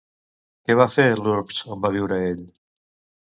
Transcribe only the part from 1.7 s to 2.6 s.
on va viure ell?